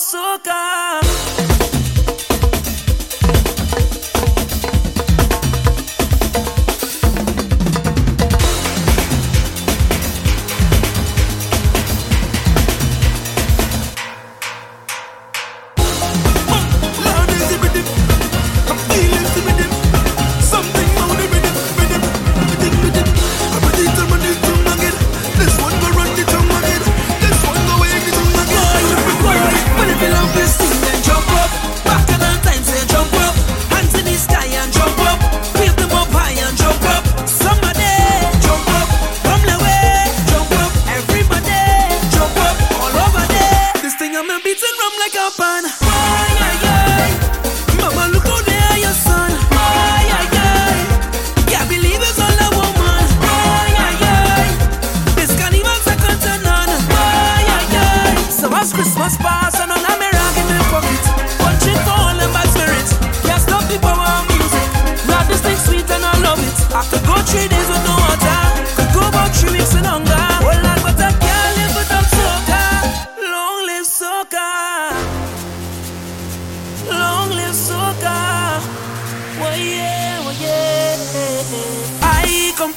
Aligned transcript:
azúcar. 0.00 0.89
It's 44.52 44.64
and 44.64 44.78
rum 44.80 44.92
like 44.98 45.14
a 45.14 45.80
pan. 45.80 45.89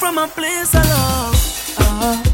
from 0.03 0.17
a 0.17 0.27
place 0.27 0.75
of 0.75 0.85
love. 0.89 1.75
Uh-huh. 1.79 2.32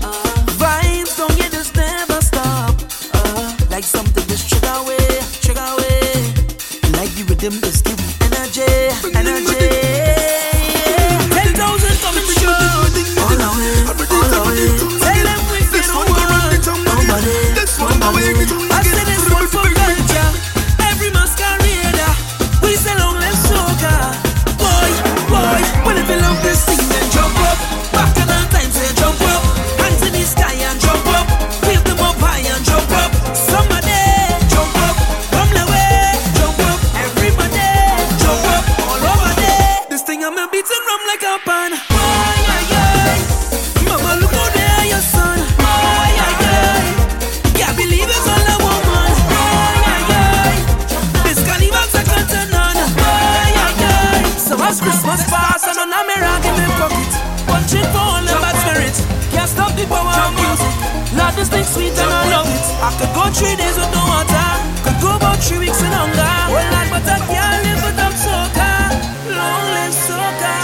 Camera 55.99 56.39
in 56.47 56.55
my 56.55 56.63
pocket, 56.79 57.11
punching 57.43 57.83
for 57.91 57.99
all 57.99 58.23
the 58.23 58.31
bad 58.39 58.55
spirits. 58.63 59.03
Can't 59.35 59.49
stop 59.51 59.75
the 59.75 59.83
power 59.83 60.15
of 60.15 60.31
music. 60.31 60.71
Love 61.11 61.35
this 61.35 61.49
thing 61.49 61.65
sweet 61.65 61.91
and 61.91 62.07
I 62.07 62.23
love 62.31 62.47
it. 62.47 62.65
I 62.79 62.89
could 62.95 63.11
go 63.11 63.27
three 63.35 63.59
days 63.59 63.75
with 63.75 63.91
no 63.91 63.99
water, 64.07 64.47
could 64.79 64.95
go 65.03 65.19
about 65.19 65.43
three 65.43 65.59
weeks 65.59 65.83
in 65.83 65.91
hunger. 65.91 66.23
Well, 66.55 66.71
like, 66.71 66.87
but 66.87 67.03
I 67.03 67.19
can't 67.27 67.59
live 67.67 67.83
without 67.83 68.15
soca. 68.15 68.95
Long 69.27 69.63
live 69.75 69.95
soca. 70.07 70.55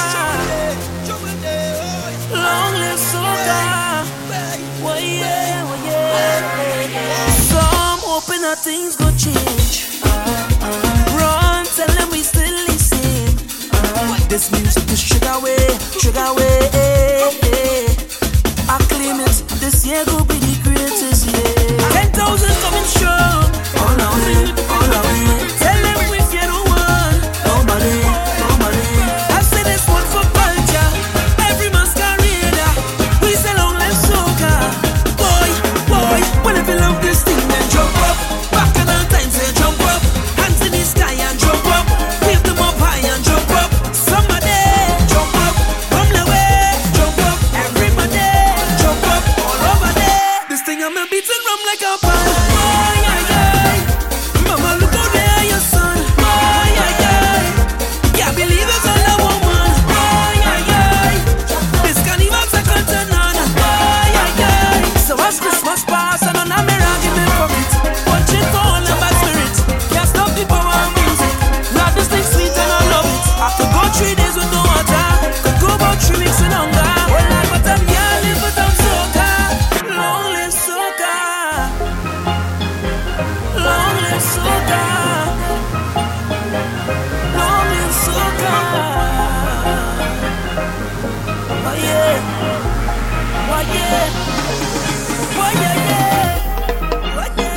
Long 2.31 2.74
live 2.79 3.01
soca. 3.12 3.59
Well, 4.79 4.95
oh, 4.95 5.03
yeah, 5.03 5.68
oh, 5.68 5.84
well, 5.84 6.44
oh, 6.63 6.95
yeah. 6.95 7.28
Some 7.51 8.00
hoping 8.07 8.41
that 8.47 8.63
things 8.63 8.95
go 8.95 9.12
change. 9.19 9.64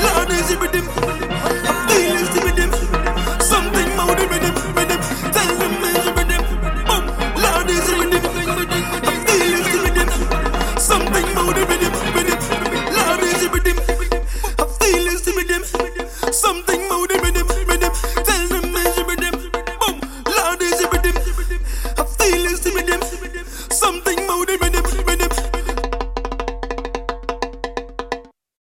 Lord 0.03 0.31
is 0.33 0.57
with 0.59 0.75
him 0.75 0.98